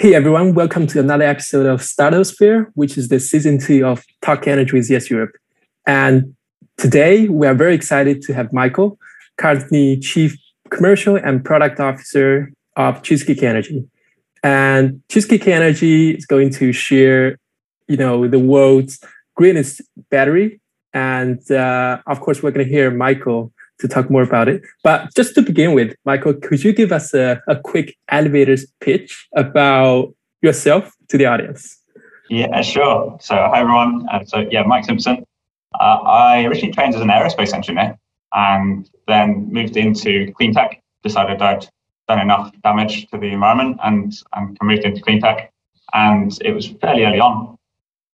[0.00, 4.46] Hey everyone, welcome to another episode of Startosphere, which is the season two of Talk
[4.46, 5.32] Energy with Yes Europe.
[5.86, 6.34] And
[6.78, 8.98] today we are very excited to have Michael,
[9.36, 10.34] currently Chief
[10.70, 13.84] Commercial and Product Officer of Cheesecake Energy.
[14.42, 17.36] And Cheesecake Energy is going to share,
[17.86, 19.00] you know, the world's
[19.36, 20.62] greenest battery.
[20.94, 24.62] And uh, of course, we're going to hear Michael to talk more about it.
[24.84, 29.26] But just to begin with, Michael, could you give us a, a quick elevator's pitch
[29.34, 31.76] about yourself to the audience?
[32.28, 33.18] Yeah, sure.
[33.20, 34.06] So, hi everyone.
[34.10, 35.24] Uh, so, yeah, Mike Simpson.
[35.78, 37.98] Uh, I originally trained as an aerospace engineer
[38.32, 40.82] and then moved into clean tech.
[41.02, 41.66] Decided I'd
[42.08, 45.52] done enough damage to the environment and, and moved into clean tech.
[45.92, 47.56] And it was fairly early on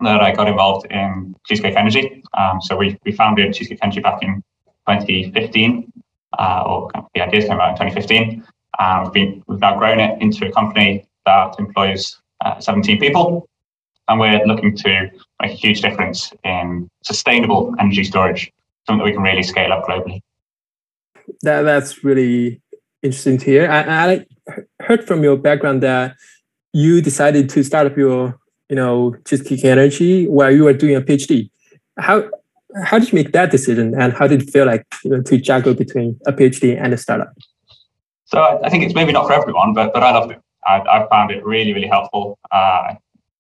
[0.00, 2.22] that I got involved in Cheesecake Energy.
[2.34, 4.42] Um, so we, we founded Cheesecake Energy back in
[4.88, 5.92] 2015,
[6.38, 8.44] uh, or the ideas came out in 2015.
[8.78, 13.48] Um, we've, been, we've now grown it into a company that employs uh, 17 people,
[14.08, 15.10] and we're looking to
[15.42, 18.52] make a huge difference in sustainable energy storage,
[18.86, 20.20] something that we can really scale up globally.
[21.42, 22.60] That, that's really
[23.02, 23.70] interesting to hear.
[23.70, 24.26] I, I
[24.80, 26.16] heard from your background that
[26.72, 31.00] you decided to start up your, you know, Cheesecake Energy while you were doing a
[31.00, 31.50] PhD.
[31.98, 32.28] How
[32.84, 35.38] how did you make that decision, and how did it feel like you know, to
[35.38, 37.32] juggle between a PhD and a startup?
[38.26, 40.40] So I, think it's maybe not for everyone, but but I loved it.
[40.66, 42.38] I, I found it really really helpful.
[42.50, 42.94] Uh,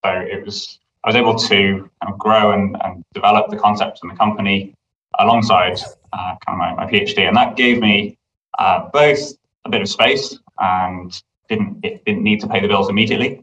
[0.04, 4.00] so it was I was able to kind of grow and, and develop the concepts
[4.02, 4.74] in the company
[5.18, 5.78] alongside
[6.12, 8.16] uh, kind of my, my, PhD, and that gave me
[8.58, 9.32] uh, both
[9.64, 13.42] a bit of space and didn't it didn't need to pay the bills immediately.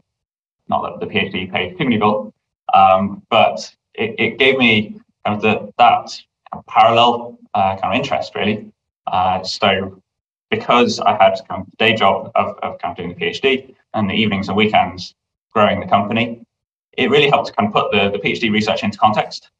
[0.68, 2.32] Not that the PhD paid too many bills,
[2.72, 6.10] um, but it, it gave me kind of the, that
[6.68, 8.70] parallel uh, kind of interest really.
[9.06, 10.00] Uh, so
[10.50, 14.08] because I had kind of day job of, of kind of doing the PhD and
[14.08, 15.14] the evenings and weekends
[15.52, 16.44] growing the company,
[16.96, 19.50] it really helped to kind of put the, the PhD research into context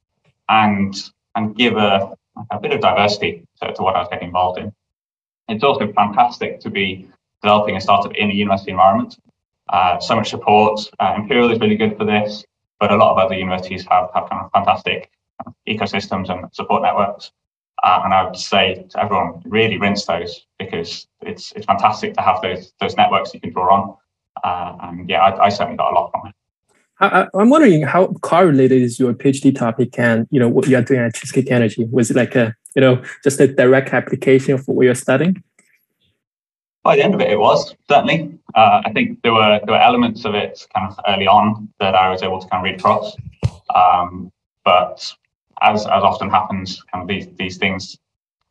[0.48, 0.94] and
[1.36, 2.14] and give a,
[2.50, 4.72] a bit of diversity to, to what I was getting involved in.
[5.48, 7.08] It's also fantastic to be
[7.42, 9.18] developing a startup in a university environment.
[9.68, 10.80] Uh, so much support.
[11.00, 12.44] Uh, Imperial is really good for this,
[12.78, 15.10] but a lot of other universities have, have kind of fantastic
[15.68, 17.32] ecosystems and support networks.
[17.82, 22.22] Uh, and I would say to everyone, really rinse those because it's it's fantastic to
[22.22, 23.96] have those those networks you can draw on.
[24.42, 26.34] Uh, and yeah, I, I, certainly got a lot from it.
[27.00, 30.82] I, am wondering how correlated is your PhD topic and you know what you are
[30.82, 31.84] doing at Cheesecake Energy?
[31.90, 35.42] Was it like a you know just a direct application of what you're studying?
[36.82, 38.38] By the end of it, it was certainly.
[38.54, 41.94] Uh, I think there were there were elements of it kind of early on that
[41.94, 43.16] I was able to kind of read across,
[43.74, 44.30] um,
[44.64, 45.12] but
[45.64, 47.98] as as often happens, kind of these these things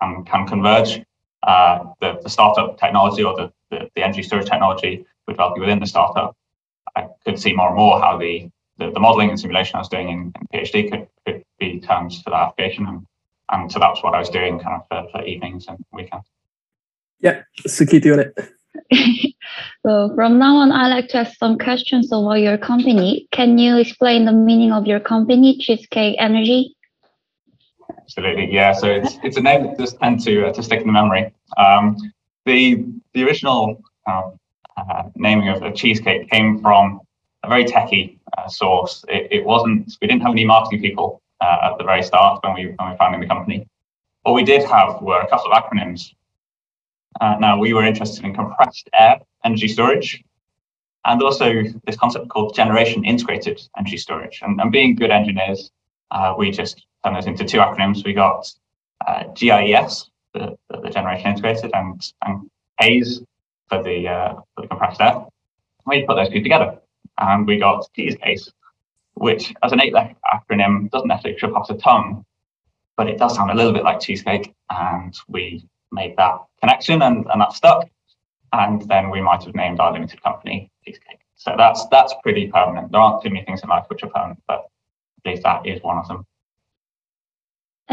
[0.01, 1.01] can, can converge.
[1.43, 5.79] Uh, the, the startup technology or the, the, the energy storage technology we're developing within
[5.79, 6.35] the startup,
[6.95, 9.89] I could see more and more how the, the, the modeling and simulation I was
[9.89, 12.85] doing in, in, PhD could, could be terms for that application.
[12.87, 13.05] And,
[13.51, 16.27] and so that's what I was doing kind of for, for evenings and weekends.
[17.19, 19.35] Yeah, so keep doing it.
[19.85, 23.27] so from now on, I like to ask some questions about your company.
[23.31, 26.75] Can you explain the meaning of your company, Cheesecake Energy?
[27.99, 28.73] Absolutely, yeah.
[28.73, 31.33] So it's it's a name that does tend to uh, to stick in the memory.
[31.57, 31.97] Um,
[32.45, 34.37] the the original um,
[34.77, 37.01] uh, naming of, a cheesecake came from
[37.43, 39.05] a very techy uh, source.
[39.07, 39.97] It, it, wasn't.
[40.01, 42.97] We didn't have any marketing people uh, at the very start when we when we
[42.97, 43.67] founded the company.
[44.23, 46.13] What we did have were a couple of acronyms.
[47.21, 50.23] Uh, now we were interested in compressed air energy storage,
[51.05, 54.39] and also this concept called generation integrated energy storage.
[54.41, 55.71] And, and being good engineers,
[56.11, 58.05] uh, we just those into two acronyms.
[58.05, 58.51] We got
[59.05, 62.49] uh, GIES, the, the, generation integrated, and, and
[62.79, 63.21] CAES
[63.67, 65.25] for the, uh, for the compressed air.
[65.85, 66.79] We put those two together,
[67.17, 68.49] and we got Cheesecase,
[69.15, 72.25] which, as an eight-letter acronym, doesn't necessarily trip off the tongue,
[72.95, 77.25] but it does sound a little bit like cheesecake, and we made that connection, and,
[77.31, 77.89] and that stuck.
[78.53, 81.19] And then we might have named our limited company Cheesecake.
[81.35, 82.91] So that's that's pretty permanent.
[82.91, 84.67] There aren't too many things in life which are permanent, but
[85.25, 86.25] at least that is one of them.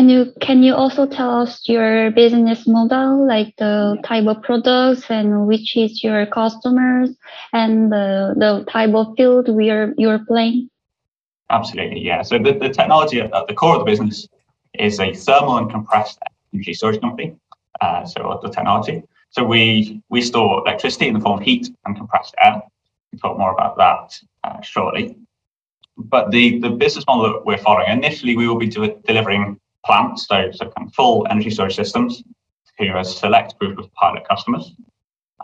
[0.01, 5.11] And you can you also tell us your business model, like the type of products
[5.11, 7.11] and which is your customers
[7.53, 10.71] and the, the type of field where you're playing?
[11.51, 12.23] Absolutely, yeah.
[12.23, 14.27] So the, the technology at, the core of the business
[14.73, 16.19] is a thermal and compressed
[16.55, 17.37] energy storage company.
[17.83, 19.03] Uh, so the technology.
[19.29, 22.63] So we we store electricity in the form of heat and compressed air.
[23.13, 25.15] We'll talk more about that uh, shortly.
[25.99, 30.27] But the, the business model that we're following, initially we will be de- delivering plants,
[30.27, 32.23] so, so kind of full energy storage systems
[32.79, 34.73] to a select group of pilot customers.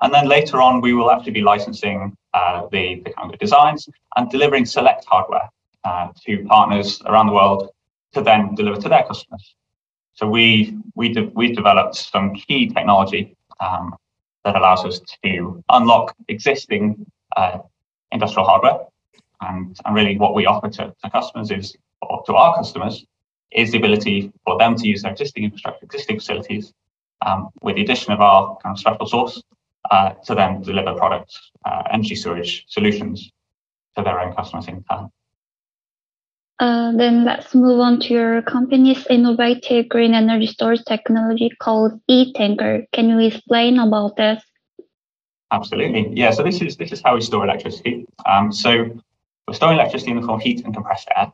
[0.02, 3.88] And then later on, we will actually be licensing uh, the, the kind of designs
[4.16, 5.48] and delivering select hardware
[5.84, 7.70] uh, to partners around the world
[8.12, 9.54] to then deliver to their customers.
[10.14, 13.94] So we we de- we developed some key technology um,
[14.44, 17.06] that allows us to unlock existing
[17.36, 17.58] uh,
[18.12, 18.78] industrial hardware,
[19.42, 21.76] and and really what we offer to, to customers is
[22.26, 23.04] to our customers
[23.52, 26.72] is the ability for them to use their existing infrastructure, existing facilities,
[27.24, 29.42] um, with the addition of our kind of special sauce
[29.90, 33.30] uh, to then deliver products, uh, energy storage solutions
[33.96, 35.10] to their own customers in turn.
[36.58, 42.86] Uh, then let's move on to your company's innovative green energy storage technology called e-tanker.
[42.92, 44.42] Can you explain about this?
[45.52, 46.12] Absolutely.
[46.14, 46.30] Yeah.
[46.30, 48.06] So this is this is how we store electricity.
[48.24, 48.90] Um, so
[49.46, 51.30] we're storing electricity in the form of heat and compressed air.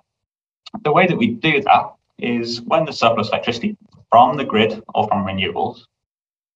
[0.82, 3.76] The way that we do that is when the surplus electricity
[4.10, 5.82] from the grid or from renewables,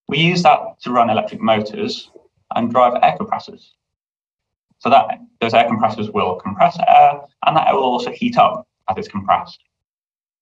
[0.09, 2.11] we use that to run electric motors
[2.55, 3.75] and drive air compressors.
[4.79, 5.07] So that
[5.41, 9.09] those air compressors will compress air and that air will also heat up as it's
[9.09, 9.59] compressed.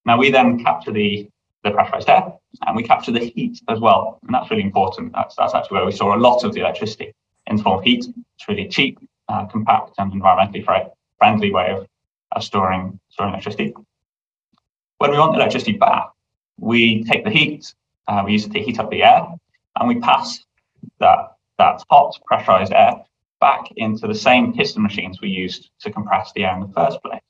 [0.05, 1.27] Now we then capture the,
[1.63, 2.33] the pressurized air
[2.67, 4.19] and we capture the heat as well.
[4.23, 5.13] And that's really important.
[5.13, 7.13] That's, that's actually where we store a lot of the electricity
[7.47, 8.05] in form of heat.
[8.35, 10.63] It's really cheap, uh, compact and environmentally
[11.17, 11.87] friendly way of,
[12.33, 13.73] of storing, storing electricity.
[14.97, 16.07] When we want the electricity back,
[16.57, 17.73] we take the heat,
[18.07, 19.27] uh, we use it to heat up the air,
[19.77, 20.39] and we pass
[20.99, 23.03] that, that hot pressurized air
[23.41, 27.01] back into the same piston machines we used to compress the air in the first
[27.03, 27.21] place.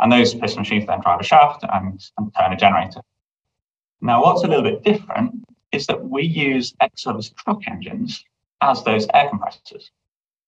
[0.00, 3.00] And those piston machines then drive a shaft and, and turn a generator.
[4.00, 8.24] Now, what's a little bit different is that we use ex-service truck engines
[8.62, 9.90] as those air compressors.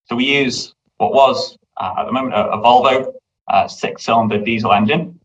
[0.05, 3.13] So we use what was uh, at the moment a, a Volvo
[3.47, 5.18] uh, six-cylinder diesel engine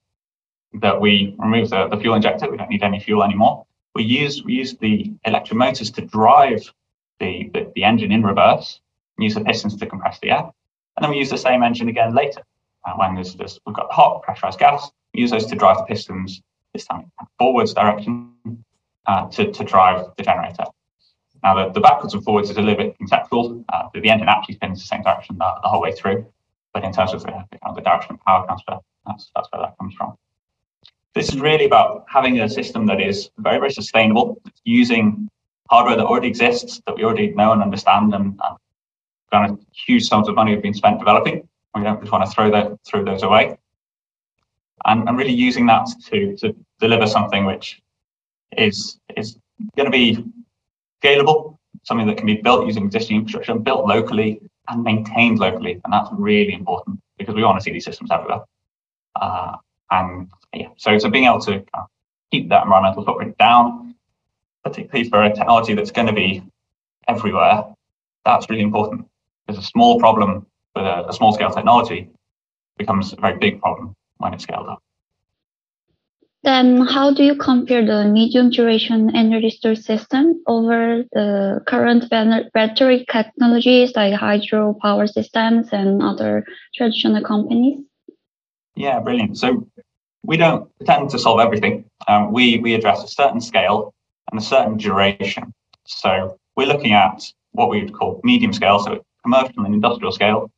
[0.80, 2.50] that we remove the, the fuel injector.
[2.50, 3.66] We don't need any fuel anymore.
[3.94, 6.72] We use we use the electric motors to drive
[7.20, 8.80] the, the, the engine in reverse
[9.18, 10.50] use the pistons to compress the air.
[10.96, 12.42] And then we use the same engine again later.
[12.84, 15.78] Uh, when there's, there's, we've got the hot pressurized gas, we use those to drive
[15.78, 16.42] the pistons,
[16.72, 18.32] this time forwards direction,
[19.06, 20.64] uh, to, to drive the generator.
[21.42, 23.64] Now, the, the backwards and forwards is a little bit conceptual.
[23.72, 26.26] Uh, the engine actually spins the same direction the, the whole way through.
[26.72, 29.48] But in terms of the, the, kind of the direction of power transfer, that's, that's
[29.52, 30.16] where that comes from.
[31.14, 35.28] This is really about having a system that is very, very sustainable, using
[35.70, 38.38] hardware that already exists, that we already know and understand and,
[39.32, 41.48] kind of huge sums of money have been spent developing.
[41.74, 43.58] We don't just want to throw throw those away.
[44.86, 47.82] And, and really using that to to deliver something which
[48.56, 49.36] is is
[49.76, 50.24] going to be
[51.02, 55.80] scalable, something that can be built using existing infrastructure, built locally and maintained locally.
[55.82, 58.40] And that's really important because we want to see these systems everywhere.
[59.20, 59.56] Uh,
[59.90, 61.86] and yeah, so, so being able to of
[62.30, 63.94] keep that environmental footprint down,
[64.64, 66.42] particularly for a technology that's going to be
[67.08, 67.64] everywhere,
[68.24, 69.06] that's really important
[69.48, 72.08] is a small problem with a, a small scale technology
[72.78, 74.82] becomes a very big problem when it's scaled up.
[76.42, 83.06] Then how do you compare the medium duration energy storage system over the current battery
[83.10, 86.44] technologies like hydro power systems and other
[86.74, 87.78] traditional companies?
[88.76, 89.38] Yeah, brilliant.
[89.38, 89.66] So
[90.24, 91.84] we don't tend to solve everything.
[92.08, 93.94] Um, we, we address a certain scale
[94.30, 95.52] and a certain duration.
[95.86, 97.22] So we're looking at
[97.52, 100.50] what we would call medium scale, so commercial and industrial scale.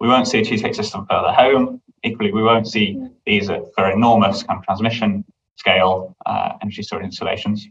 [0.00, 1.80] We won't see a cheesecake system further home.
[2.02, 5.24] Equally, we won't see these for enormous kind of transmission
[5.56, 7.68] scale uh, energy storage installations.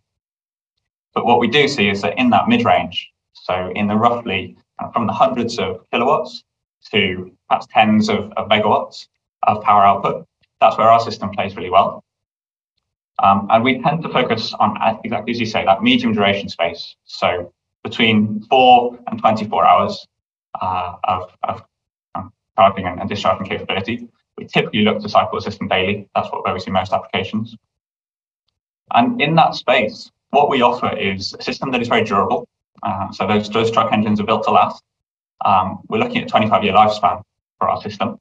[1.15, 4.91] But what we do see is that in that mid-range, so in the roughly uh,
[4.91, 6.43] from the hundreds of kilowatts
[6.91, 9.07] to perhaps tens of, of megawatts
[9.43, 10.25] of power output,
[10.59, 12.03] that's where our system plays really well.
[13.21, 16.95] Um, and we tend to focus on exactly as you say, that medium duration space.
[17.05, 17.51] So
[17.83, 20.07] between four and 24 hours
[20.59, 21.63] uh, of, of
[22.15, 24.07] um, charging and, and, discharging capability.
[24.37, 26.07] We typically look to cycle the system daily.
[26.15, 27.55] That's what where we see most applications.
[28.91, 32.47] And in that space, what we offer is a system that is very durable.
[32.81, 34.83] Uh, so those, those truck engines are built to last.
[35.45, 37.21] Um, we're looking at 25 year lifespan
[37.59, 38.17] for our system.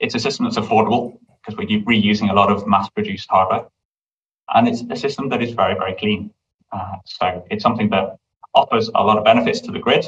[0.00, 3.66] It's a system that's affordable because we're reusing a lot of mass produced hardware.
[4.54, 6.32] And it's a system that is very, very clean.
[6.72, 8.16] Uh, so it's something that
[8.54, 10.06] offers a lot of benefits to the grid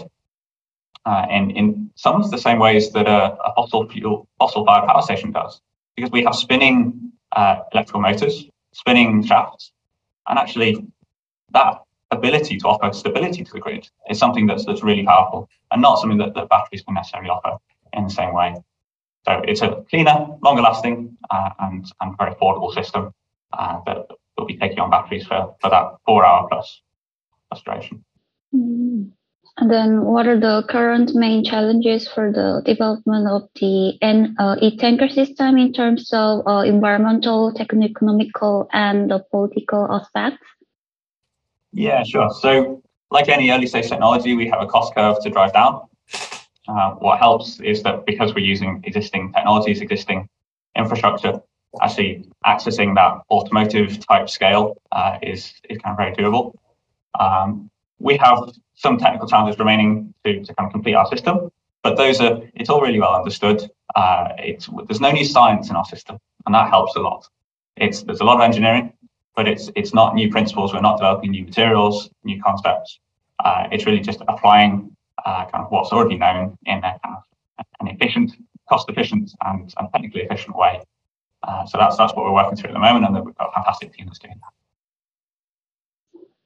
[1.07, 4.87] uh, in, in some of the same ways that a, a fossil fuel, fossil fired
[4.87, 5.61] power station does,
[5.97, 9.73] because we have spinning uh, electrical motors, spinning shafts,
[10.28, 10.85] and actually
[11.52, 11.78] that
[12.11, 15.99] ability to offer stability to the grid is something that's, that's really powerful and not
[16.00, 17.57] something that, that batteries can necessarily offer
[17.92, 18.54] in the same way.
[19.26, 23.12] So it's a cleaner, longer lasting, uh, and, and very affordable system
[23.52, 24.06] uh, that
[24.37, 26.82] will be taking on batteries for, for that four hour plus
[27.64, 28.04] duration.
[28.54, 29.10] Mm.
[29.60, 33.98] And then, what are the current main challenges for the development of the
[34.38, 40.46] uh, e-tanker system in terms of uh, environmental, techno-economical, and the political aspects?
[41.72, 42.30] Yeah, sure.
[42.40, 45.88] So, like any early stage technology, we have a cost curve to drive down.
[46.68, 50.28] Uh, what helps is that because we're using existing technologies, existing
[50.76, 51.40] infrastructure,
[51.82, 56.52] actually accessing that automotive type scale uh, is is kind of very doable.
[57.18, 58.38] Um, we have
[58.75, 61.50] some technical challenges remaining to, to kind of complete our system,
[61.82, 63.68] but those are it's all really well understood.
[63.96, 67.26] Uh, it's there's no new science in our system, and that helps a lot.
[67.76, 68.92] It's there's a lot of engineering,
[69.34, 70.75] but it's it's not new principles.
[70.75, 73.00] We're not developing new materials, new concepts.
[73.42, 74.94] Uh, it's really just applying
[75.25, 77.22] uh, kind of what's already known in a kind of
[77.80, 78.32] an efficient,
[78.68, 80.80] cost efficient, and, and technically efficient way.
[81.46, 83.52] Uh, so that's that's what we're working through at the moment, and we've got a
[83.52, 84.52] fantastic team that's doing that.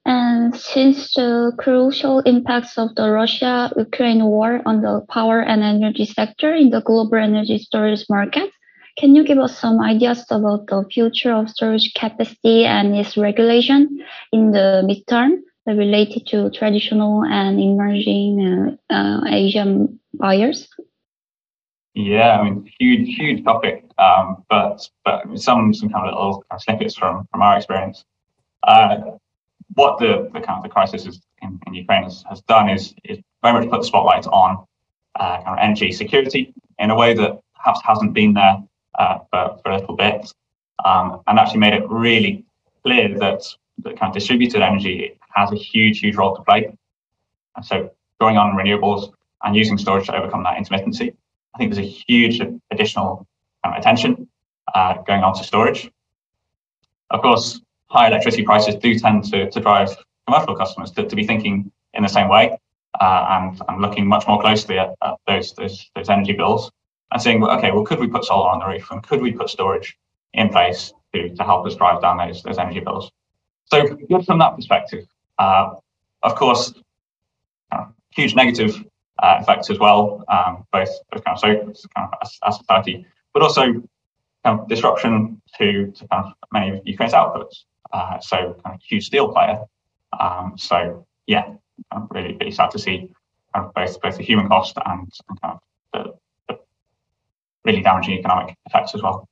[0.05, 6.53] And since the crucial impacts of the Russia-Ukraine war on the power and energy sector
[6.53, 8.51] in the global energy storage market,
[8.97, 14.03] can you give us some ideas about the future of storage capacity and its regulation
[14.33, 20.67] in the midterm related to traditional and emerging uh, uh, Asian buyers?
[21.95, 26.57] Yeah, I mean, huge, huge topic, um, but but some some kind of little kind
[26.57, 28.03] of snippets from from our experience.
[28.63, 29.17] Uh,
[29.75, 32.93] what the, the kind of the crisis is in, in Ukraine has, has done is,
[33.03, 34.65] is very much put the spotlight on
[35.19, 38.57] uh, kind of energy security in a way that perhaps hasn't been there
[38.99, 40.33] uh, for, for a little bit,
[40.85, 42.45] um, and actually made it really
[42.83, 43.43] clear that
[43.79, 46.75] the kind of distributed energy has a huge, huge role to play.
[47.55, 49.11] And so going on renewables
[49.43, 51.15] and using storage to overcome that intermittency,
[51.53, 53.27] I think there's a huge additional
[53.63, 54.27] of attention
[54.73, 55.89] uh, going on to storage.
[57.11, 59.95] Of course, high electricity prices do tend to, to drive
[60.27, 62.57] commercial customers to, to be thinking in the same way
[62.99, 66.71] uh, and, and looking much more closely at, at those, those, those energy bills
[67.11, 69.49] and saying, okay, well, could we put solar on the roof and could we put
[69.49, 69.97] storage
[70.33, 73.11] in place to, to help us drive down those, those energy bills?
[73.65, 75.05] So good from that perspective.
[75.39, 75.75] Uh,
[76.23, 76.73] of course,
[77.71, 78.83] uh, huge negative
[79.21, 81.47] uh, effects as well, um, both, both kind of so
[81.95, 83.63] kind of as, as society, but also
[84.43, 87.63] kind of disruption to, to kind of many of Ukraine's outputs.
[87.91, 89.59] Uh, so kind of huge steel player.
[90.19, 91.53] Um, so yeah,
[91.91, 93.11] I'm really really sad to see
[93.53, 95.59] kind of both both the human cost and, and kind of
[95.93, 96.13] the,
[96.49, 96.59] the,
[97.65, 99.27] really damaging economic effects as well.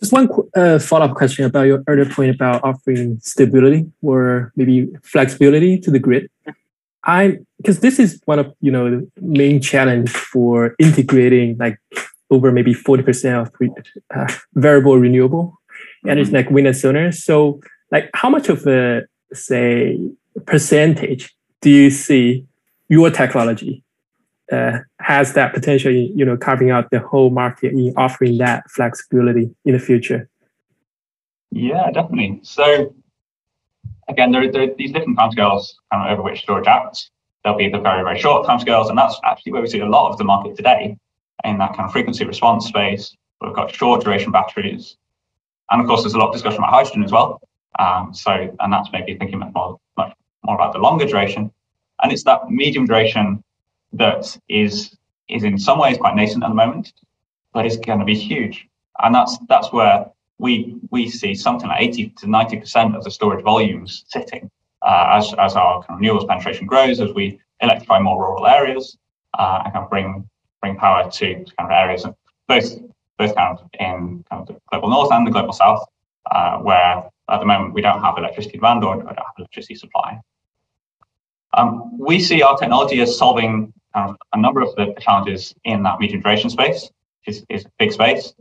[0.00, 5.78] Just one uh, follow-up question about your earlier point about offering stability or maybe flexibility
[5.80, 6.30] to the grid.
[7.04, 11.78] I because this is one of you know the main challenge for integrating like
[12.30, 13.50] over maybe forty percent of
[14.14, 15.58] uh, variable renewable
[16.06, 17.10] and it's like wind and solar.
[17.12, 19.02] So like how much of a
[19.32, 19.98] say
[20.46, 22.46] percentage do you see
[22.88, 23.82] your technology
[24.52, 28.70] uh, has that potential in you know carving out the whole market in offering that
[28.70, 30.28] flexibility in the future?
[31.50, 32.40] Yeah, definitely.
[32.42, 32.94] So
[34.08, 37.10] again, there, there are these different timescales kind of over which storage acts.
[37.44, 40.10] There'll be the very, very short timescales, and that's actually where we see a lot
[40.10, 40.96] of the market today
[41.44, 43.16] in that kind of frequency response space.
[43.40, 44.96] We've got short duration batteries,
[45.70, 47.40] and of course, there's a lot of discussion about hydrogen as well.
[47.78, 50.12] Um, so, and that's maybe thinking more, much
[50.42, 51.52] more about the longer duration.
[52.02, 53.42] And it's that medium duration
[53.92, 54.96] that is
[55.28, 56.92] is in some ways quite nascent at the moment,
[57.52, 58.66] but it's going to be huge.
[59.02, 60.06] And that's that's where
[60.38, 64.50] we we see something like 80 to 90 percent of the storage volumes sitting
[64.82, 68.96] uh, as as our kind of renewables penetration grows, as we electrify more rural areas
[69.38, 70.28] uh, and kind of bring
[70.60, 72.14] bring power to kind of areas of
[72.46, 72.72] both
[73.18, 75.84] both kind of in kind of the global north and the global south,
[76.30, 80.18] uh, where at the moment we don't have electricity demand or, don't have electricity supply.
[81.54, 86.00] Um, we see our technology as solving of a number of the challenges in that
[86.00, 86.90] medium duration space,
[87.26, 88.34] is, is a big space.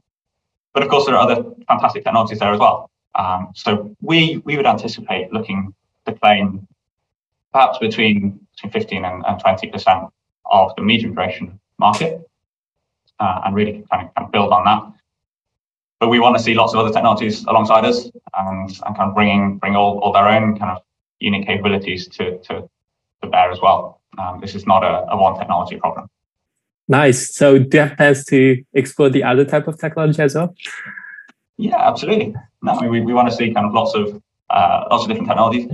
[0.74, 2.89] But of course, there are other fantastic technologies there as well.
[3.16, 5.74] Um, so we we would anticipate looking
[6.06, 6.68] to claim
[7.51, 10.04] perhaps between between 15 and, and 20 percent
[10.46, 12.22] of the medium duration market
[13.20, 14.84] uh, and really kind of, kind of build on that.
[16.00, 19.16] But we want to see lots of other technologies alongside us and, and kind of
[19.16, 20.84] bringing bring all, all their own kind of
[21.20, 22.70] unique capabilities to, to,
[23.26, 24.02] bear as well.
[24.20, 26.08] Um, this is not a, a one technology problem.
[26.88, 27.36] Nice.
[27.36, 30.54] So do you have plans to explore the other type of technology as well?
[31.58, 32.36] Yeah, absolutely.
[32.62, 35.10] No, I mean, we, we want to see kind of lots of uh, lots of
[35.10, 35.68] different technologies.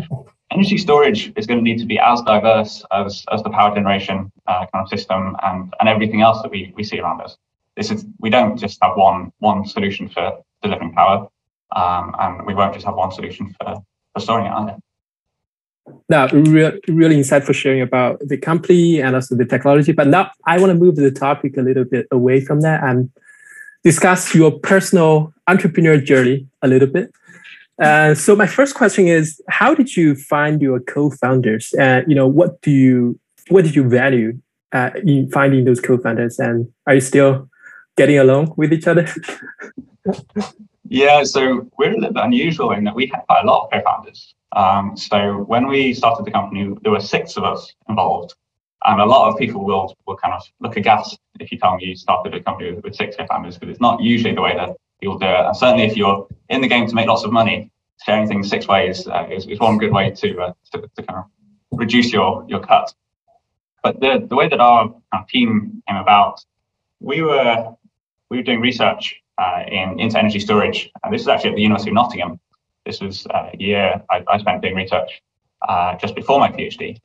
[0.52, 4.32] Energy storage is going to need to be as diverse as, as the power generation
[4.48, 7.38] uh, kind of system and, and everything else that we, we see around us.
[7.76, 11.28] This is we don't just have one one solution for delivering power,
[11.76, 13.84] um, and we won't just have one solution for,
[14.14, 14.78] for storing it either.
[16.10, 19.92] Now re- really insightful sharing about the company and also the technology.
[19.92, 23.10] But now I want to move the topic a little bit away from that and
[23.84, 27.12] discuss your personal entrepreneur journey a little bit.
[27.80, 31.74] Uh, so my first question is, how did you find your co-founders?
[31.74, 34.40] And you know, what do you what did you value
[34.72, 36.40] uh, in finding those co-founders?
[36.40, 37.50] And are you still
[37.98, 39.08] getting along with each other?
[40.88, 44.34] yeah, so we're a little bit unusual in that we have a lot of co-founders.
[44.55, 48.36] Um, so when we started the company, there were six of us involved.
[48.86, 51.86] And a lot of people will will kind of look aghast if you tell me
[51.86, 54.75] you started a company with, with six co-founders, because it's not usually the way that
[55.00, 55.45] people do it.
[55.48, 57.72] And certainly if you're in the game to make lots of money,
[58.05, 61.19] sharing things six ways uh, is, is one good way to, uh, to, to kind
[61.19, 61.25] of
[61.72, 62.93] reduce your your cut.
[63.83, 66.43] But the, the way that our, our team came about,
[67.00, 67.74] we were
[68.29, 71.62] we were doing research uh, in into energy storage, and this is actually at the
[71.62, 72.39] University of Nottingham.
[72.86, 75.22] This was uh, a year I, I spent doing research
[75.68, 77.00] uh, just before my PhD.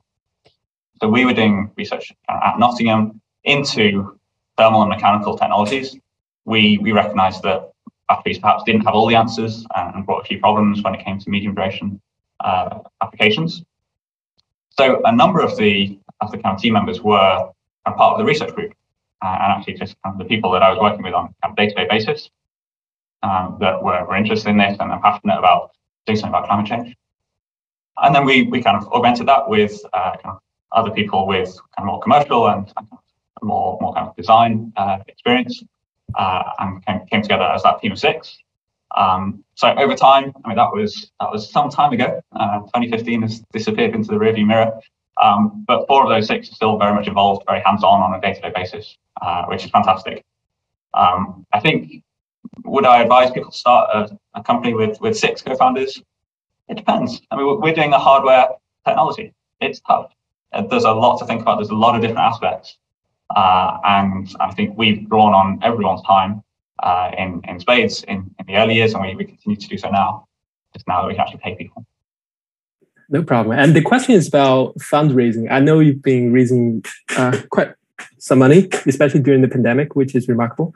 [1.01, 4.17] So we were doing research at Nottingham into
[4.57, 5.97] thermal and mechanical technologies.
[6.45, 7.71] We we recognised that
[8.09, 11.19] batteries perhaps didn't have all the answers and brought a few problems when it came
[11.19, 12.01] to medium duration
[12.41, 13.63] uh, applications.
[14.71, 17.49] So a number of the of the kind of team members were
[17.85, 18.73] part of the research group,
[19.23, 21.55] uh, and actually just kind of the people that I was working with on a
[21.55, 22.29] day-to-day basis
[23.23, 25.71] um, that were, were interested in this and are passionate about
[26.05, 26.95] doing something about climate change.
[28.01, 30.39] And then we we kind of augmented that with uh, kind of
[30.71, 32.87] other people with kind of more commercial and, and
[33.41, 35.63] more more kind of design uh, experience,
[36.15, 38.37] uh, and came, came together as that team of six.
[38.95, 42.21] Um, so over time, I mean that was that was some time ago.
[42.31, 44.79] Uh, 2015 has disappeared into the rearview mirror,
[45.21, 48.21] um, but four of those six are still very much involved, very hands-on on a
[48.21, 50.23] day-to-day basis, uh, which is fantastic.
[50.93, 52.03] Um, I think
[52.63, 56.01] would I advise people to start a, a, company with with six co-founders?
[56.67, 57.21] It depends.
[57.31, 58.49] I mean, we're doing a hardware
[58.85, 59.33] technology.
[59.59, 60.11] It's tough.
[60.53, 61.57] Uh, there's a lot to think about.
[61.57, 62.77] There's a lot of different aspects,
[63.35, 66.43] uh, and I think we've drawn on everyone's time
[66.83, 69.77] uh, in in spades in, in the early years, and we, we continue to do
[69.77, 70.27] so now.
[70.73, 71.85] Just now that we can actually pay people.
[73.09, 73.57] No problem.
[73.57, 75.51] And the question is about fundraising.
[75.51, 76.85] I know you've been raising
[77.17, 77.73] uh, quite
[78.19, 80.73] some money, especially during the pandemic, which is remarkable.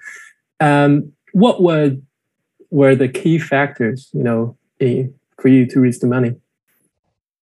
[0.60, 1.98] Um, what were
[2.70, 4.58] were the key factors, you know,
[5.40, 6.36] for you to raise the money?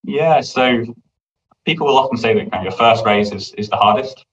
[0.03, 0.83] Yeah, so
[1.65, 4.25] people will often say that kind of your first raise is, is the hardest.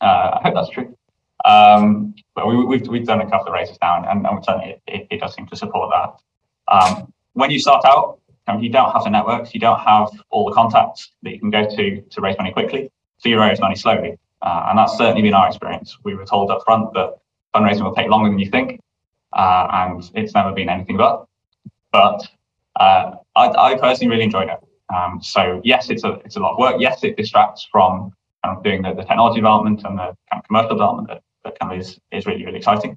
[0.00, 0.96] Uh, I hope that's true.
[1.44, 4.70] Um, but we, have we've, we've done a couple of raises now, and, and certainly
[4.70, 6.74] it, it, it, does seem to support that.
[6.74, 8.18] Um, when you start out,
[8.60, 11.68] you don't have the networks, you don't have all the contacts that you can go
[11.68, 14.18] to to raise money quickly, so you raise money slowly.
[14.40, 15.98] Uh, and that's certainly been our experience.
[16.02, 17.18] We were told up front that
[17.54, 18.80] fundraising will take longer than you think,
[19.32, 21.26] uh, and it's never been anything but.
[21.92, 22.28] But
[22.76, 24.58] uh, I, I, personally really enjoyed it.
[24.94, 26.76] Um, so yes, it's a it's a lot of work.
[26.78, 28.12] Yes, it distracts from
[28.44, 31.58] kind of doing the, the technology development and the kind of commercial development that, that
[31.58, 32.96] kind of is, is really really exciting.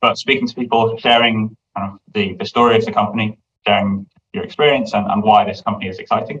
[0.00, 4.44] But speaking to people, sharing kind of the, the story of the company, sharing your
[4.44, 6.40] experience and, and why this company is exciting.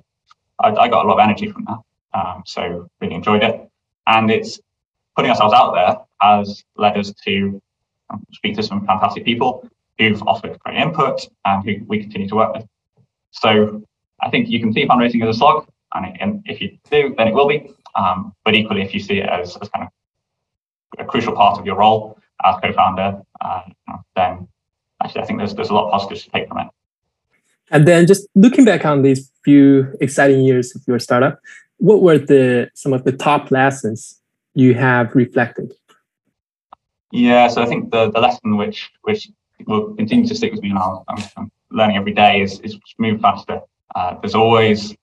[0.58, 1.78] I, I got a lot of energy from that.
[2.18, 3.68] Um, so really enjoyed it.
[4.06, 4.60] And it's
[5.16, 7.60] putting ourselves out there has led us to
[8.32, 12.54] speak to some fantastic people who've offered great input and who we continue to work
[12.54, 12.66] with.
[13.30, 13.82] So
[14.22, 17.28] I think you can see fundraising as a slog, and, and if you do, then
[17.28, 17.70] it will be.
[17.94, 19.88] Um, but equally, if you see it as, as kind of
[20.98, 23.62] a crucial part of your role as co-founder, uh,
[24.16, 24.48] then
[25.02, 26.68] actually I think there's there's a lot of positives to take from it.
[27.70, 31.40] And then just looking back on these few exciting years of your startup,
[31.78, 34.20] what were the some of the top lessons
[34.54, 35.72] you have reflected?
[37.14, 39.30] Yeah, so I think the, the lesson which which
[39.68, 43.20] will continue to stick with me and I'm, I'm learning every day is, is move
[43.20, 43.60] faster.
[43.94, 44.96] Uh, there's always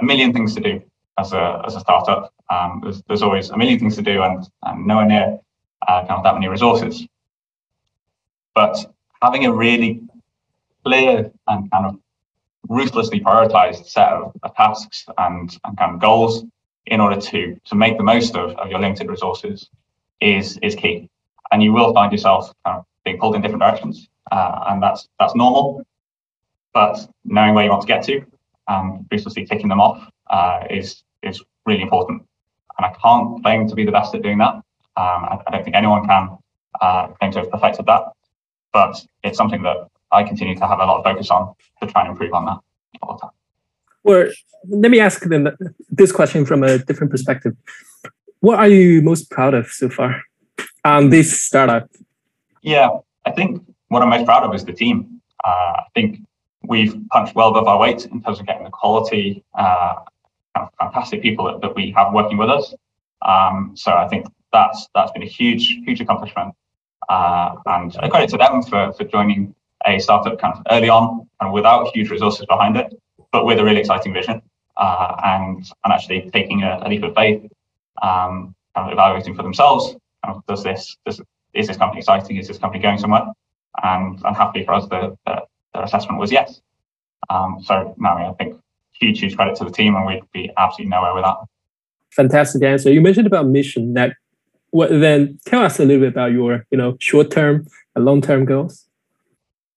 [0.00, 0.80] a million things to do
[1.18, 2.32] as a as a startup.
[2.48, 5.38] Um, there's, there's always a million things to do and, and nowhere near
[5.86, 7.06] uh, kind of that many resources.
[8.54, 8.74] But
[9.20, 10.00] having a really
[10.86, 11.98] clear and kind of
[12.70, 16.44] ruthlessly prioritized set of, of tasks and, and kind of goals
[16.86, 19.68] in order to to make the most of, of your limited resources
[20.22, 21.10] is is key.
[21.52, 25.08] And you will find yourself kind of being pulled in different directions, uh, and that's
[25.18, 25.82] that's normal.
[26.74, 28.22] But knowing where you want to get to
[28.68, 32.22] and ruthlessly ticking them off uh, is is really important.
[32.76, 34.54] And I can't claim to be the best at doing that.
[34.54, 34.64] Um,
[34.96, 36.38] I, I, don't think anyone can
[36.80, 38.02] uh, claim to have perfected that.
[38.72, 42.02] But it's something that I continue to have a lot of focus on to try
[42.02, 42.58] and improve on that
[43.02, 43.30] all the time.
[44.04, 44.28] Well,
[44.68, 45.48] let me ask them
[45.90, 47.54] this question from a different perspective.
[48.40, 50.22] What are you most proud of so far
[50.96, 51.88] on this startup?
[52.62, 52.88] Yeah,
[53.24, 55.20] I think what I'm most proud of is the team.
[55.44, 56.20] Uh, I think
[56.62, 59.94] we've punched well above our weight in terms of getting the quality, uh,
[60.54, 62.74] kind of fantastic people that, that we have working with us.
[63.22, 66.54] Um, so I think that's that's been a huge huge accomplishment,
[67.08, 69.54] uh, and a credit to them for for joining
[69.86, 72.92] a startup kind of early on and without huge resources behind it,
[73.32, 74.42] but with a really exciting vision
[74.76, 77.42] uh, and and actually taking a, a leap of faith,
[78.02, 79.96] um, kind of evaluating for themselves.
[80.24, 81.20] Of, does this does
[81.54, 82.36] is this company exciting?
[82.36, 83.26] Is this company going somewhere?
[83.82, 85.42] And I'm for us the, the
[85.74, 86.60] their assessment was yes.
[87.30, 88.60] Um, so no, I think
[88.92, 91.48] huge huge credit to the team, and we'd be absolutely nowhere without.
[92.10, 92.90] Fantastic answer.
[92.92, 93.94] You mentioned about mission.
[93.94, 94.14] That
[94.70, 98.20] what then tell us a little bit about your you know short term and long
[98.20, 98.86] term goals.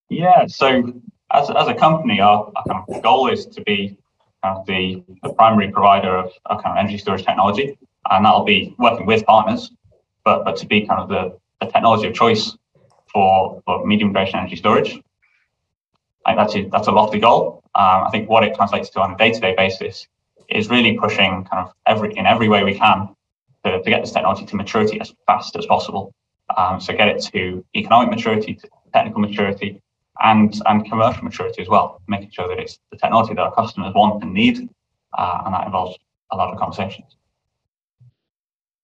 [0.09, 0.93] Yeah, so
[1.31, 3.97] as, as a company, our, our kind of goal is to be
[4.43, 7.77] kind of the, the primary provider of, of kind of energy storage technology,
[8.09, 9.71] and that'll be working with partners,
[10.23, 12.55] but but to be kind of the, the technology of choice
[13.11, 14.99] for, for medium duration energy storage.
[16.25, 17.63] I that's a, that's a lofty goal.
[17.75, 20.07] Um, I think what it translates to on a day to day basis
[20.49, 23.09] is really pushing kind of every in every way we can
[23.63, 26.13] to, to get this technology to maturity as fast as possible.
[26.57, 29.81] Um, so get it to economic maturity, to technical maturity,
[30.21, 33.93] and and commercial maturity as well, making sure that it's the technology that our customers
[33.95, 34.69] want and need,
[35.17, 35.97] uh, and that involves
[36.31, 37.15] a lot of conversations.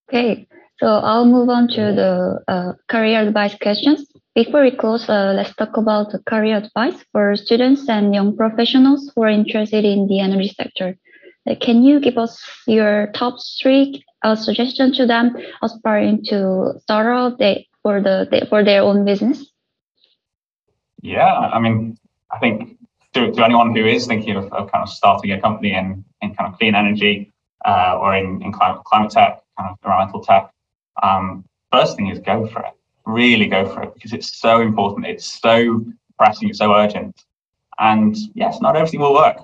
[0.09, 0.47] Okay,
[0.79, 4.05] so I'll move on to the uh, career advice questions.
[4.35, 9.11] Before we close, uh, let's talk about the career advice for students and young professionals
[9.15, 10.95] who are interested in the energy sector.
[11.49, 17.07] Uh, can you give us your top three uh, suggestions to them aspiring to start
[17.07, 19.49] out they, for the for their own business?
[21.01, 21.97] Yeah, I mean,
[22.31, 22.77] I think
[23.13, 26.35] to, to anyone who is thinking of, of kind of starting a company in, in
[26.35, 27.31] kind of clean energy
[27.65, 30.51] uh, or in, in climate, climate tech, kind of environmental tech,
[31.03, 32.73] um, first thing is go for it.
[33.05, 35.05] Really go for it because it's so important.
[35.05, 35.85] It's so
[36.17, 36.49] pressing.
[36.49, 37.25] It's so urgent.
[37.79, 39.37] And yes, not everything will work,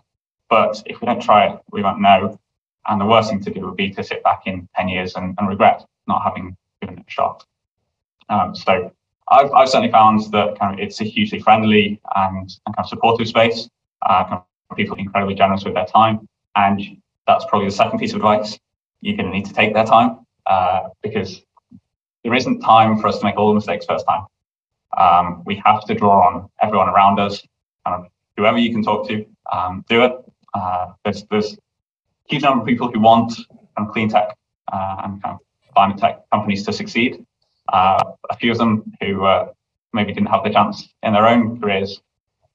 [0.50, 2.40] but if we don't try it, we won't know.
[2.88, 5.36] And the worst thing to do would be to sit back in 10 years and,
[5.38, 7.46] and regret not having given it a shot.
[8.30, 8.92] Um, so
[9.30, 12.88] I've, I've certainly found that kind of it's a hugely friendly and, and kind of
[12.88, 13.70] supportive space.
[14.02, 16.82] Uh, kind of people incredibly generous with their time, and
[17.26, 18.60] that's probably the second piece of advice.
[19.00, 21.42] You're going to need to take their time uh, because
[22.24, 24.26] there isn't time for us to make all the mistakes first time.
[24.98, 27.42] Um, we have to draw on everyone around us,
[27.86, 30.14] kind of whoever you can talk to, um, do it.
[30.54, 31.58] Uh, there's there's a
[32.30, 33.36] huge number of people who want
[33.76, 34.38] kind of clean tech
[34.72, 37.26] uh, and kind of climate tech companies to succeed.
[37.72, 39.48] Uh, a few of them who uh,
[39.94, 42.02] maybe didn't have the chance in their own careers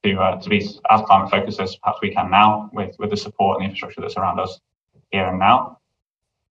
[0.04, 0.58] to uh, to be
[0.90, 4.00] as climate focused as perhaps we can now with with the support and the infrastructure
[4.00, 4.60] that's around us
[5.10, 5.77] here and now.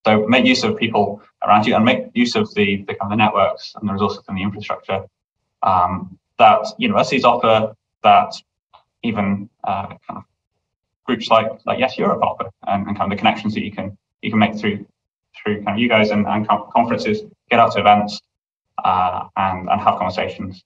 [0.06, 3.10] So make use of people around you and make use of the the kind of
[3.10, 5.06] the networks and the resources and the infrastructure
[5.64, 8.34] um, that universities offer, that
[9.04, 10.24] even uh, kind of
[11.06, 13.98] groups like like Yes Europe offer, and, and, kind of the connections that you can
[14.22, 14.86] you can make through
[15.36, 18.22] through kind of you guys and, and conferences, get out to events,
[18.84, 20.64] uh, and, and have conversations.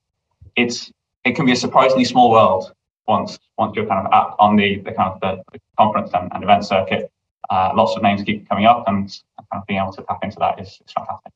[0.55, 0.91] It's
[1.23, 2.73] it can be a surprisingly small world
[3.07, 6.31] once once you're kind of at, on the, the kind of the, the conference and,
[6.33, 7.11] and, event circuit.
[7.49, 9.09] Uh, lots of names keep coming up, and
[9.51, 11.33] kind of being able to tap into that is, is fantastic.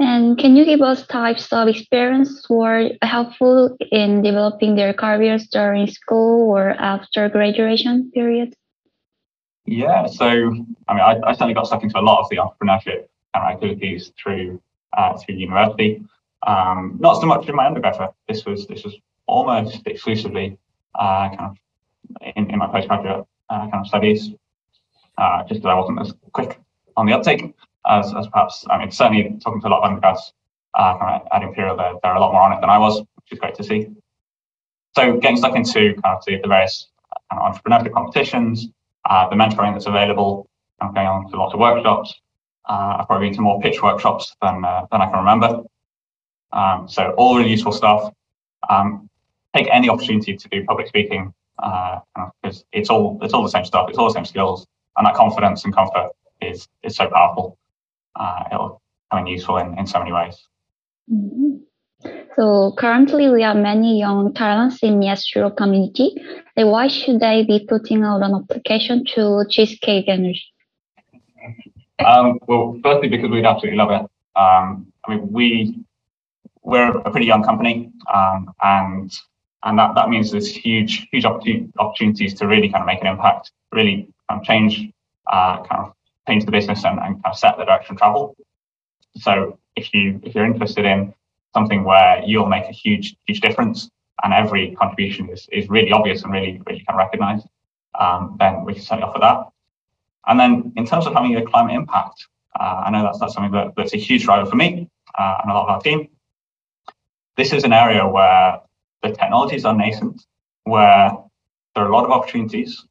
[0.00, 5.46] And can you give us types of experience who are helpful in developing their careers
[5.46, 8.54] during school or after graduation period?
[9.66, 13.06] Yeah, so I mean, I, I certainly got stuck into a lot of the entrepreneurship
[13.32, 14.60] kind of activities through
[14.96, 16.04] uh, through university.
[16.46, 18.10] Um, not so much in my undergraduate.
[18.28, 18.94] This was this was
[19.26, 20.58] almost exclusively
[20.94, 21.56] uh, kind of
[22.36, 24.30] in, in my postgraduate uh, kind of studies,
[25.18, 26.58] uh, just that I wasn't as quick
[26.96, 27.54] on the uptake
[27.86, 28.64] as, as perhaps.
[28.70, 30.32] I mean, certainly talking to a lot of undergrads
[30.74, 33.38] uh, at Imperial, they're, they're a lot more on it than I was, which is
[33.38, 33.88] great to see.
[34.96, 36.88] So getting stuck into kind of the, the various
[37.30, 38.68] kind of entrepreneurship competitions,
[39.08, 40.48] uh, the mentoring that's available,
[40.80, 42.14] I'm going on to lots of workshops,
[42.68, 45.62] uh, I've probably been to more pitch workshops than, uh, than I can remember.
[46.52, 48.12] Um, so all really useful stuff.
[48.70, 49.10] Um,
[49.54, 52.02] take any opportunity to do public speaking because
[52.44, 53.88] uh, it's all it's all the same stuff.
[53.88, 57.58] It's all the same skills, and that confidence and comfort is is so powerful.
[58.16, 60.36] Uh, it'll come in useful in, in so many ways.
[61.12, 61.56] Mm-hmm.
[62.36, 66.14] So currently, we have many young talents in Yes Europe community.
[66.56, 70.42] why should they be putting out an application to Cheesecake Energy?
[72.04, 74.02] Um, well, firstly, because we'd absolutely love it.
[74.36, 75.78] Um, I mean, we
[76.62, 79.12] we're a pretty young company, um, and
[79.64, 83.52] and that, that means there's huge huge opportunities to really kind of make an impact,
[83.72, 84.92] really kind of change
[85.26, 85.94] uh, kind of
[86.28, 88.36] change the business and, and kind of set the direction of travel.
[89.16, 91.14] So if you if you're interested in
[91.54, 93.90] something where you'll make a huge huge difference,
[94.22, 97.42] and every contribution is, is really obvious and really, really can recognize,
[97.98, 99.48] um, then we can certainly offer that.
[100.26, 102.26] And then in terms of having a climate impact,
[102.58, 105.50] uh, I know that's, that's something that, that's a huge driver for me uh, and
[105.50, 106.08] a lot of our team.
[107.36, 108.60] This is an area where
[109.04, 110.24] the technologies are nascent,
[110.64, 111.12] where
[111.74, 112.86] there are a lot of opportunities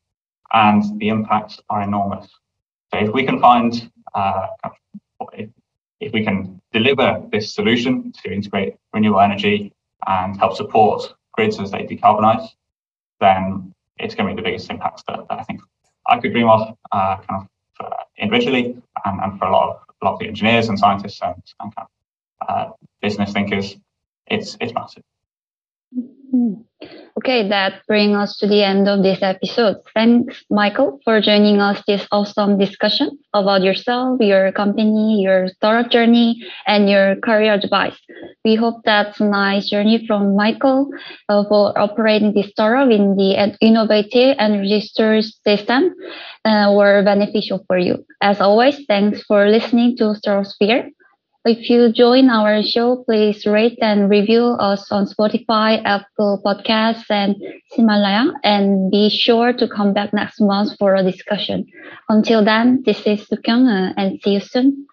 [0.53, 2.27] and the impacts are enormous.
[2.91, 4.47] So if we can find, uh,
[5.33, 5.49] if,
[5.99, 9.73] if we can deliver this solution to integrate renewable energy
[10.05, 12.47] and help support grids as they decarbonize,
[13.19, 15.61] then it's going to be the biggest impact that, that I think
[16.05, 17.47] I could dream of uh, kind
[17.79, 21.21] of individually and, and for a lot of a lot of the engineers and scientists
[21.21, 22.71] and, and kind of, uh,
[23.01, 23.77] business thinkers.
[24.27, 25.03] It's it's massive.
[26.33, 26.53] Hmm.
[27.19, 29.77] Okay, that brings us to the end of this episode.
[29.93, 36.41] Thanks, Michael, for joining us this awesome discussion about yourself, your company, your startup journey,
[36.67, 37.97] and your career advice.
[38.45, 40.89] We hope that's a nice journey from Michael
[41.29, 45.93] uh, for operating this startup in the innovative and registered system
[46.45, 48.05] uh, were beneficial for you.
[48.21, 50.51] As always, thanks for listening to Startup
[51.45, 57.35] if you join our show, please rate and review us on Spotify, Apple Podcasts, and
[57.71, 58.31] Himalaya.
[58.43, 61.65] And be sure to come back next month for a discussion.
[62.07, 64.87] Until then, this is Sukyung, uh, and see you soon.